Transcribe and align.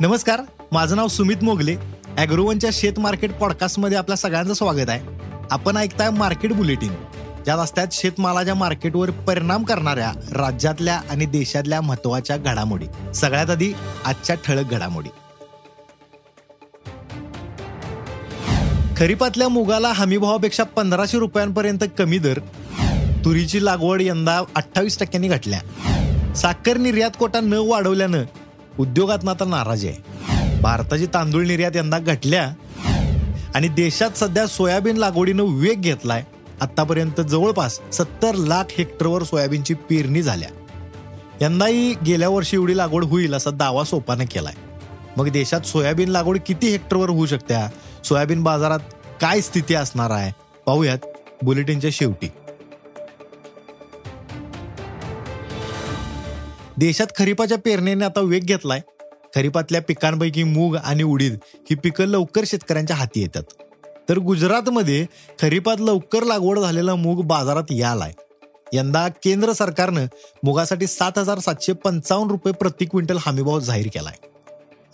नमस्कार 0.00 0.40
माझं 0.72 0.96
नाव 0.96 1.08
सुमित 1.08 1.36
मोगले. 1.42 1.76
अॅग्रोवनच्या 2.18 2.70
शेत 2.72 2.98
मार्केट 2.98 3.32
पॉडकास्टमध्ये 3.32 3.98
आपल्या 3.98 4.16
सगळ्यांचं 4.16 4.54
स्वागत 4.54 4.88
आहे. 4.88 5.00
आपण 5.50 5.76
ऐकताय 5.76 6.10
मार्केट 6.10 6.52
बुलेटिन. 6.52 6.92
ज्या 7.44 7.62
रस्त्यात 7.62 7.86
शेतमालाच्या 7.92 8.54
मार्केटवर 8.54 9.10
परिणाम 9.10 9.64
करणाऱ्या 9.64 10.12
राज्यातल्या 10.32 11.00
आणि 11.10 11.26
देशातल्या 11.26 11.80
महत्त्वाच्या 11.80 12.36
घडामोडी. 12.36 12.86
सगळ्यात 13.14 13.50
आधी 13.50 13.72
आजच्या 14.04 14.36
ठळक 14.36 14.70
घडामोडी. 14.70 15.08
खरीपातल्या 18.96 19.48
मुगाला 19.48 19.92
हमीभावापेक्षा 19.92 20.62
पंधराशे 20.62 21.18
रुपयांपर्यंत 21.18 21.84
कमी 21.98 22.18
दर. 22.18 22.38
तुरीची 23.24 23.64
लागवड 23.64 24.02
यंदा 24.02 24.42
अठ्ठावीस 24.54 24.98
टक्क्यांनी 24.98 25.28
घटल्या. 25.28 26.34
साखर 26.34 26.76
निर्यात 26.76 27.10
कोटा 27.18 27.40
न 27.40 27.52
वाढवल्यानं 27.52 28.22
उद्योगात 28.78 29.28
आता 29.28 29.44
नाराज 29.44 29.84
आहे. 29.84 29.96
भारताची 30.60 31.06
तांदूळ 31.06 31.46
निर्यात 31.46 31.76
यंदा 31.76 31.98
घटल्या 31.98 32.54
आणि 33.54 33.68
देशात 33.68 34.10
सध्या 34.16 34.46
सोयाबीन 34.46 34.96
लागवडीनं 34.96 35.42
वेग 35.42 35.80
घेतलाय. 35.80 36.24
आतापर्यंत 36.60 37.20
जवळपास 37.20 37.80
सत्तर 37.92 38.34
लाख 38.34 38.64
हेक्टरवर 38.78 39.22
सोयाबीनची 39.22 39.74
पेरणी 39.74 40.22
झाल्या. 40.22 40.48
यंदाही 41.40 41.94
गेल्या 42.06 42.28
वर्षी 42.28 42.56
एवढी 42.56 42.76
लागवड 42.76 43.04
होईल 43.04 43.34
असा 43.34 43.50
दावा 43.50 43.84
सोपानं 43.84 44.24
केलाय. 44.24 44.54
मग 45.16 45.28
देशात 45.28 45.60
सोयाबीन 45.60 46.08
लागवड 46.08 46.38
किती 46.46 46.68
हेक्टरवर 46.68 47.10
होऊ 47.10 47.26
शकते 47.26 47.54
सोयाबीन 48.04 48.42
बाजारात 48.42 48.78
काय 49.20 49.40
स्थिती 49.40 49.74
असणार 49.74 50.10
आहे? 50.10 50.32
पाहूयात 50.66 50.98
बुलेटिनच्या 51.42 51.90
शेवटी. 51.92 52.28
देशात 56.80 57.06
खरीपाच्या 57.18 57.58
पेरणीने 57.58 58.04
आता 58.04 58.20
वेग 58.20 58.44
घेतलाय. 58.44 58.80
खरीपातल्या 59.34 59.82
पिकांपैकी 59.82 60.44
मूग 60.44 60.76
आणि 60.76 61.02
उडीद 61.02 61.38
ही 61.44 61.74
पिकं 61.74 62.04
लवकर 62.04 62.42
शेतकऱ्यांच्या 62.46 62.96
हाती 62.96 63.20
येतात. 63.20 63.42
तर 64.08 64.18
गुजरातमध्ये 64.18 65.06
खरीपात 65.42 65.76
लवकर 65.80 66.22
लागवड 66.22 66.58
झालेला 66.58 66.94
मूग 66.94 67.24
बाजारात 67.24 67.62
यालाय. 67.70 68.12
यंदा 68.72 69.08
केंद्र 69.08 69.52
सरकारनं 69.52 70.06
मुगासाठी 70.42 70.86
सात 70.86 71.18
हजार 71.18 71.38
सातशे 71.38 71.72
पंचावन्न 71.72 72.30
रुपये 72.30 72.52
प्रति 72.52 72.84
क्विंटल 72.84 73.18
हमीभाव 73.20 73.60
जाहीर 73.60 73.86
केलाय. 73.86 74.26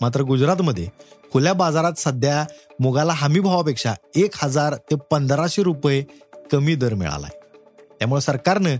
मात्र 0.01 0.21
गुजरातमध्ये 0.21 0.87
खुल्या 1.33 1.53
बाजारात 1.53 1.93
सध्या 1.97 2.45
मुगाला 2.79 3.13
हमीभावापेक्षा 3.13 3.93
एक 4.15 4.31
हजार 4.35 4.75
ते 4.75 4.95
पंधराशे 5.11 5.63
रुपये 5.63 6.03
कमी 6.51 6.75
दर 6.75 6.93
मिळालाय. 6.93 7.36
त्यामुळे 7.99 8.21
सरकारनं 8.21 8.75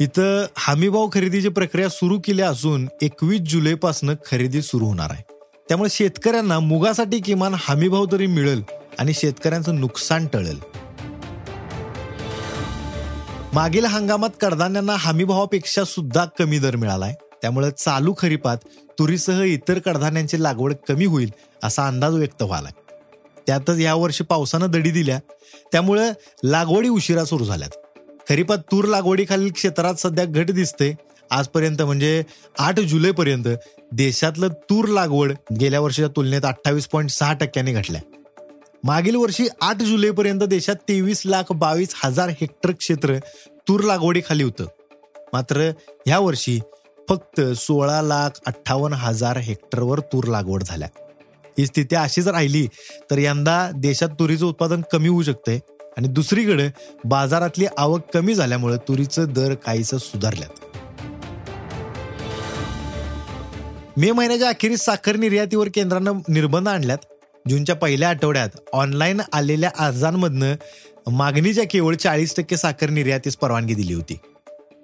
इथं 0.00 0.46
हमीभाव 0.56 1.08
खरेदीची 1.12 1.48
प्रक्रिया 1.48 1.88
सुरू 1.88 2.20
केली 2.24 2.42
असून 2.42 2.88
एकवीस 3.02 3.40
जुलैपासून 3.40 4.10
खरेदी 4.30 4.62
सुरू 4.62 4.86
होणार 4.86 5.10
आहे. 5.10 5.22
त्यामुळे 5.68 5.90
शेतकऱ्यांना 5.90 6.60
मुगासाठी 6.60 7.20
किमान 7.20 7.54
हमीभाव 7.58 8.06
तरी 8.12 8.26
मिळेल 8.26 8.62
आणि 8.98 9.14
शेतकऱ्यांचं 9.14 9.80
नुकसान 9.80 10.26
टळेल. 10.26 10.60
मागील 13.52 13.84
हंगामात 13.84 14.30
कडधान्यांना 14.40 14.94
हमीभावापेक्षा 14.98 15.84
सुद्धा 15.84 16.24
कमी 16.24 16.58
दर 16.58 16.76
मिळालाय. 16.76 17.14
त्यामुळे 17.42 17.70
चालू 17.70 18.14
खरीपात 18.18 18.56
तुरीसह 18.98 19.42
इतर 19.42 19.78
कडधान्यांची 19.78 20.42
लागवड 20.42 20.74
कमी 20.88 21.04
होईल 21.04 21.32
असा 21.64 21.86
अंदाज 21.86 22.14
व्यक्त 22.14 22.42
व्हालाय 22.42 22.72
त्यातच 23.46 23.78
यावर्षी 23.78 24.24
पावसानं 24.24 24.70
दडी 24.70 24.90
दिल्या. 24.90 25.18
त्यामुळे 25.72 26.10
लागवडी 26.44 26.88
उशिरा 26.88 27.24
सुरू 27.24 27.44
झाल्यात. 27.44 27.79
खरीपात 28.28 28.58
तूर 28.72 28.84
लागवडीखालील 28.84 29.52
क्षेत्रात 29.52 29.94
सध्या 29.94 30.24
घट 30.24 30.50
दिसते. 30.50 30.92
आजपर्यंत 31.30 31.82
म्हणजे 31.82 32.22
आठ 32.58 32.80
जुलैपर्यंत 32.80 33.48
देशातलं 33.92 34.48
तूर 34.48 34.88
लागवड 34.88 35.32
गेल्या 35.60 35.80
वर्षीच्या 35.80 36.08
तुलनेत 36.16 36.44
अठ्ठावीस 36.44 36.86
पॉईंट 36.86 37.10
सहा 37.10 37.32
टक्क्यांनी 37.32 37.72
घटल्या. 37.72 38.00
मागील 38.84 39.16
वर्षी 39.16 39.46
आठ 39.60 39.82
जुलैपर्यंत 39.82 40.40
देशात 40.40 40.76
तेवीस 40.88 41.22
लाख 41.24 41.52
बावीस 41.52 41.94
हजार 42.04 42.28
हेक्टर 42.28 42.70
क्षेत्र 42.70 43.18
तूर 43.68 43.80
लागवडीखाली 43.80 44.42
होतं. 44.42 44.64
मात्र 45.32 45.70
ह्या 46.06 46.18
वर्षी 46.18 46.58
फक्त 47.08 47.40
सोळा 47.40 48.02
लाख 48.02 48.40
अठ्ठावन्न 48.46 48.96
हजार 48.96 49.36
हेक्टरवर 49.36 50.00
तूर 50.00 50.24
लागवड 50.24 50.62
झाल्या. 50.62 50.88
ही 51.58 51.66
स्थिती 51.66 51.94
अशीच 51.96 52.28
राहिली 52.28 52.66
तर 53.10 53.18
यंदा 53.18 53.70
देशात 53.76 54.08
तुरीचं 54.08 54.46
उत्पादन 54.46 54.80
कमी 54.92 55.08
होऊ 55.08 55.22
शकते 55.22 55.58
आणि 55.96 56.08
दुसरीकडे 56.08 56.68
बाजारातली 57.04 57.66
आवक 57.78 58.00
कमी 58.14 58.34
झाल्यामुळे 58.34 58.76
तुरीचं 58.76 59.32
दर 59.32 59.54
काहीच 59.54 59.94
सुधारल्यात. 59.94 60.50
मे 63.96 64.12
महिन्याच्या 64.12 64.48
अखेरीस 64.48 64.80
साखर 64.80 65.16
निर्यातीवर 65.16 65.68
केंद्रानं 65.74 66.12
निर्बंध 66.28 66.68
आणल्यात. 66.68 66.98
जूनच्या 67.48 67.74
पहिल्या 67.74 68.08
आठवड्यात 68.08 68.48
ऑनलाईन 68.72 69.20
आलेल्या 69.32 69.70
अर्जांमधनं 69.78 70.54
मागणीच्या 71.10 71.64
केवळ 71.70 71.94
चाळीस 71.94 72.36
टक्के 72.36 72.56
साखर 72.56 72.90
निर्यातीस 72.90 73.36
परवानगी 73.36 73.74
दिली 73.74 73.94
होती. 73.94 74.18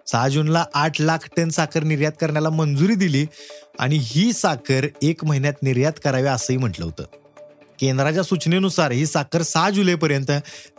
सहा 0.06 0.28
जूनला 0.28 0.64
आठ 0.74 1.00
लाख 1.00 1.28
टन 1.36 1.48
साखर 1.48 1.82
निर्यात 1.82 2.12
करण्याला 2.20 2.50
मंजुरी 2.50 2.94
दिली 2.94 3.26
आणि 3.78 3.98
ही 4.02 4.32
साखर 4.32 4.86
एक 5.02 5.24
महिन्यात 5.24 5.62
निर्यात 5.62 5.92
करावी 6.04 6.26
असंही 6.26 6.56
म्हटलं 6.56 6.84
होतं. 6.84 7.04
केंद्राच्या 7.80 8.22
सूचनेनुसार 8.22 8.90
ही 8.90 9.06
साखर 9.06 9.42
सहा 9.42 9.70
जुलैपर्यंत 9.70 10.30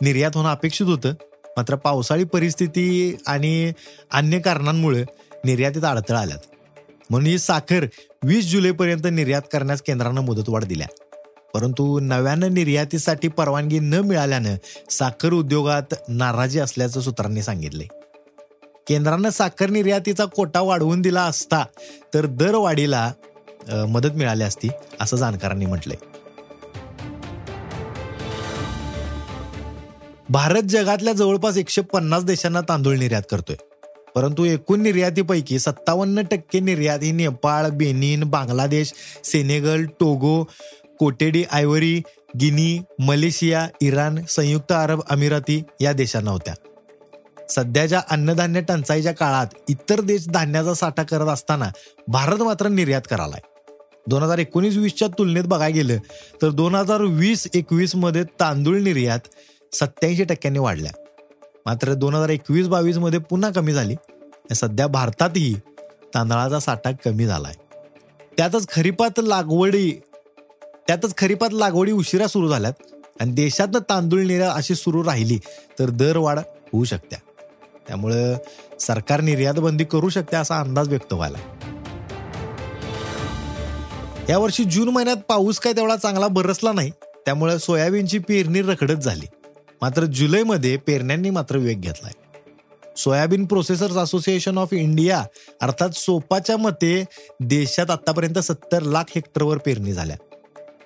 निर्यात 0.02 0.30
होणं 0.34 0.50
अपेक्षित 0.50 0.86
होतं. 0.86 1.14
मात्र 1.56 1.74
पावसाळी 1.74 2.24
परिस्थिती 2.24 3.16
आणि 3.26 3.72
अन्य 4.12 4.38
कारणांमुळे 4.40 5.04
निर्यातीत 5.44 5.84
अडथळा 5.84 6.20
आल्यात. 6.20 6.38
म्हणून 7.10 7.26
ही 7.26 7.38
साखर 7.38 7.86
वीस 8.22 8.50
जुलैपर्यंत 8.50 9.06
निर्यात 9.12 9.42
करण्यास 9.52 9.82
केंद्रानं 9.82 10.20
मुदतवाढ 10.20 10.64
दिल्या 10.64 10.86
परंतु 11.54 11.98
नव्यानं 12.00 12.54
निर्यातीसाठी 12.54 13.28
परवानगी 13.28 13.78
न 13.78 13.94
मिळाल्यानं 13.94 14.56
साखर 14.90 15.32
उद्योगात 15.32 15.94
नाराजी 16.08 16.58
असल्याचं 16.58 17.00
सूत्रांनी 17.00 17.42
सांगितले 17.42 17.84
केंद्रानं 18.88 19.30
साखर 19.30 19.70
निर्यातीचा 19.70 20.24
कोटा 20.24 20.60
वाढवून 20.60 21.00
दिला 21.02 21.22
असता 21.22 21.64
तर 22.14 22.26
दरवाढीला 22.26 23.10
मदत 23.88 24.14
मिळाली 24.14 24.44
असती 24.44 24.68
असं 25.00 25.16
जाणकारांनी 25.16 25.66
म्हटलंय. 25.66 25.96
भारत 30.30 30.62
जगातल्या 30.62 31.12
जवळपास 31.12 31.56
एकशे 31.56 31.80
पन्नास 31.82 32.24
देशांना 32.24 32.60
तांदूळ 32.60 32.96
निर्यात 32.98 33.22
करतोय. 33.30 33.56
परंतु 34.14 34.44
एकूण 34.44 34.80
निर्यातीपैकी 34.80 35.58
सत्तावन्न 35.58 36.22
टक्के 36.30 36.60
निर्यात 36.60 37.02
ही 37.02 37.10
Nepal 37.12 37.68
Benin 37.70 38.24
Bangladesh 38.24 38.92
Senegal 39.24 39.84
Togo 40.00 40.42
Cote d'Ivoire 41.50 42.00
Guinea 42.40 42.78
Malaysia 42.98 43.66
Iran 43.80 44.18
संयुक्त 44.28 44.72
अरब 44.72 45.00
अमिराती 45.10 45.62
या 45.80 45.92
देशांना 45.92 46.30
होत्या. 46.30 46.54
सध्याच्या 47.50 48.00
अन्नधान्य 48.10 48.60
टंचाईच्या 48.60 49.12
काळात 49.12 49.54
इतर 49.68 50.00
देश 50.00 50.28
धान्याचा 50.28 50.74
साठा 50.74 51.02
करत 51.02 51.28
असताना 51.28 51.68
भारत 52.08 52.42
मात्र 52.42 52.68
निर्यात 52.68 53.02
करालाय 53.10 53.40
दोन 54.08 54.22
हजार 54.22 54.38
एकोणीस 54.38 54.76
वीसच्या 54.76 55.08
तुलनेत 55.08 55.44
बघायला 55.44 55.74
गेलं 55.74 55.96
तर 56.42 56.50
दोन 56.50 56.74
हजार 56.74 57.02
वीस 57.02 57.46
एकवीसमध्ये 57.54 58.24
तांदूळ 58.40 58.78
निर्यात 58.78 59.28
सत्याऐंशी 59.72 60.24
टक्क्यांनी 60.24 60.58
वाढल्या. 60.58 60.92
मात्र 61.66 61.94
दोन 61.94 62.14
हजार 62.14 62.28
एकवीस 62.28 62.68
बावीसमध्ये 62.68 63.18
पुन्हा 63.20 63.50
कमी 63.50 63.72
झाली. 63.72 63.94
सध्या 64.54 64.86
भारतातही 64.86 65.54
तांदळाचा 66.14 66.60
साठा 66.60 66.90
कमी 67.04 67.26
झालाय. 67.26 67.54
त्यातच 68.36 68.68
खरीपात 68.68 69.10
लागवडी 69.18 69.90
त्यातच 70.86 71.16
खरीपात 71.18 71.48
लागवडी 71.52 71.92
उशिरा 71.92 72.26
सुरू 72.26 72.48
झाल्यात. 72.48 72.72
आणि 73.20 73.32
देशातनं 73.32 73.78
तांदूळ 73.78 74.22
निर्यात 74.22 74.52
अशी 74.54 74.74
सुरू 74.74 75.04
राहिली 75.04 75.38
तर 75.78 75.90
दरवाढ 75.90 76.38
होऊ 76.38 76.84
शकत्या. 76.84 77.18
त्यामुळं 77.88 78.34
सरकार 78.80 79.20
निर्यात 79.20 79.54
बंदी 79.54 79.84
करू 79.84 80.08
शकते 80.08 80.36
असा 80.36 80.60
अंदाज 80.60 80.88
व्यक्त 80.88 81.12
व्हायला 81.12 81.38
यावर्षी 84.28 84.64
जून 84.64 84.88
महिन्यात 84.88 85.16
पाऊस 85.28 85.58
काय 85.58 85.72
तेवढा 85.72 85.96
चांगला 85.96 86.28
बरसला 86.28 86.72
नाही. 86.72 86.90
त्यामुळे 87.24 87.58
सोयाबीनची 87.58 88.18
पेरणी 88.18 88.62
रखडत 88.62 88.94
झाली. 88.94 89.26
मात्र 89.82 90.04
जुलैमध्ये 90.04 90.76
पेरण्यांनी 90.76 91.30
मात्र 91.30 91.56
वेग 91.56 91.80
घेतलाय. 91.80 92.12
Soybean 92.96 93.46
processors 93.46 93.96
association 93.96 94.58
of 94.58 94.68
India 94.72 95.24
अर्थात 95.62 95.90
सोपाच्या 95.90 96.56
मते 96.56 97.04
देशात 97.40 97.90
आतापर्यंत 97.90 98.38
सत्तर 98.38 98.82
लाख 98.82 99.04
हेक्टरवर 99.14 99.58
पेरणी 99.58 99.92
झाल्या. 99.92 100.16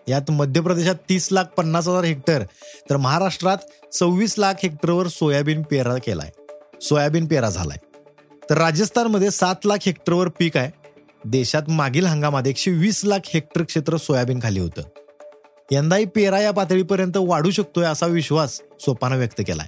यात 0.09 0.31
मध्य 0.31 0.61
प्रदेशात 0.61 0.95
तीस 1.09 1.29
लाख 1.33 1.45
पन्नास 1.45 1.89
हजार 1.89 2.05
हेक्टर 2.05 2.43
तर 2.91 2.97
महाराष्ट्रात 2.97 3.57
सव्वीस 3.95 4.35
लाख 4.39 4.55
हेक्टरवर 4.63 5.07
सोयाबीन 5.07 5.63
पेरा 5.63 5.97
केलाय. 5.97 6.31
सोयाबीन 6.81 7.27
पेरा 7.27 7.51
झालाय. 7.51 7.77
तर 8.51 8.59
राजस्थानमध्ये 8.59 9.31
सात 9.31 9.55
लाख 9.65 9.77
हेक्टरवर 9.87 10.29
पीक 10.29 10.57
आहे. 10.57 10.71
देशात 11.25 11.63
मागील 11.69 12.07
हंगामात 12.07 12.43
एकशे 12.47 12.71
वीस 12.71 13.05
लाख 13.05 13.19
हेक्टर 13.35 13.63
क्षेत्र 13.63 13.97
सोयाबीन 13.97 14.41
खाली 14.43 14.61
होतं. 14.61 14.83
यंदाही 15.73 16.05
पेरा 16.05 16.41
या 16.41 16.51
पातळीपर्यंत 16.51 17.17
वाढू 17.17 17.51
शकतोय 17.51 17.85
असा 17.85 18.07
विश्वास 18.07 18.61
सोपानं 18.81 19.17
व्यक्त 19.17 19.41
केलाय. 19.41 19.67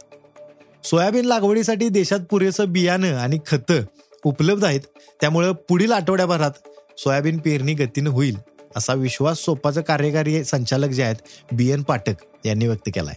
सोयाबीन 0.84 1.24
लागवडीसाठी 1.24 1.88
देशात 1.88 2.18
पुरेसं 2.30 2.72
बियाणं 2.72 3.16
आणि 3.16 3.38
खतं 3.46 3.82
उपलब्ध 4.24 4.64
आहेत. 4.64 4.80
त्यामुळं 5.20 5.52
पुढील 5.52 5.92
आठवड्याभरात 5.92 6.50
सोयाबीन 6.98 7.38
पेरणी 7.38 7.74
गतीनं 7.74 8.10
होईल 8.10 8.36
असा 8.76 8.94
विश्वास 8.94 9.38
सोपाचं 9.38 9.80
कार्यकारी 9.80 10.44
संचालक 10.44 10.88
जे 10.88 11.02
आहेत 11.02 11.16
बी 11.52 11.70
एन 11.70 11.82
पाठक 11.82 12.14
यांनी 12.44 12.66
व्यक्त 12.66 12.90
केलाय. 12.94 13.14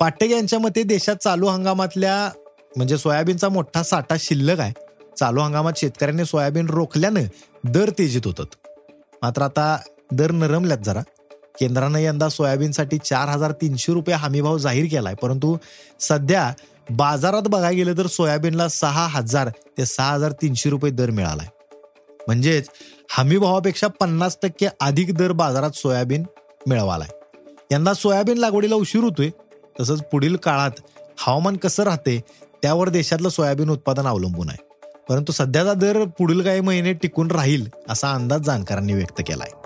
पाठक 0.00 0.24
यांच्या 0.24 0.58
मते 0.58 0.82
देशात 0.82 1.16
चालू 1.16 1.46
हंगामातल्या 1.46 2.38
म्हणजे 2.76 2.98
सोयाबीनचा 2.98 3.48
मोठा 3.48 3.82
साठा 3.82 4.16
शिल्लक 4.18 4.60
आहे. 4.60 4.72
चालू 5.18 5.40
हंगामात 5.40 5.72
शेतकऱ्यांनी 5.76 6.24
सोयाबीन 6.24 6.66
रोखल्यानं 6.66 7.22
दर 7.64 7.90
तेजीत 7.90 8.22
होतात. 8.24 8.68
मात्र 9.22 9.42
आता 9.42 9.78
दर 10.12 10.30
नरमल्यात 10.30 10.78
जरा. 10.78 11.00
केंद्रानं 11.60 11.98
यंदा 11.98 12.28
सोयाबीनसाठी 12.28 12.98
चार 12.98 13.28
हजार 13.28 13.52
तीनशे 13.52 13.92
रुपये 13.92 14.14
हमीभाव 14.14 14.58
जाहीर 14.58 14.84
केलाय. 14.90 15.14
परंतु 15.14 15.56
सध्या 16.00 16.52
बाजारात 16.90 17.42
बघायला 17.42 17.76
गेलं 17.76 17.98
तर 17.98 18.06
सोयाबीनला 18.06 18.68
सहा 18.68 19.06
हजार 19.06 19.48
ते 19.48 19.86
सहा 19.86 20.12
हजार 20.12 20.32
तीनशे 20.32 20.70
रुपये 20.70 20.90
दर 20.90 21.10
मिळालाय. 21.10 21.46
म्हणजेच 22.26 22.68
हमीभावापेक्षा 23.18 23.86
पन्नास 23.86 24.36
टक्के 24.42 24.66
अधिक 24.80 25.14
दर 25.14 25.32
बाजारात 25.32 25.70
सोयाबीन 25.70 26.24
मिळवालाय. 26.66 27.08
यंदा 27.72 27.94
सोयाबीन 27.94 28.38
लागवडीला 28.38 28.74
उशीर 28.74 29.02
होतोय. 29.02 29.30
तसंच 29.80 30.02
पुढील 30.12 30.36
काळात 30.36 30.70
हवामान 31.18 31.56
कसं 31.56 31.82
राहते 31.82 32.24
त्यावर 32.62 32.88
देशातलं 32.88 33.28
सोयाबीन 33.28 33.70
उत्पादन 33.70 34.06
अवलंबून 34.06 34.48
आहे. 34.48 34.66
परंतु 35.08 35.32
सध्याचा 35.32 35.74
दर 35.74 36.04
पुढील 36.04 36.40
काही 36.40 36.60
महिने 36.60 36.92
टिकून 36.92 37.30
राहील 37.30 37.66
असा 37.88 38.12
अंदाज 38.12 38.40
जाणकारांनी 38.40 38.92
व्यक्त 38.92 39.20
केलाय. 39.20 39.65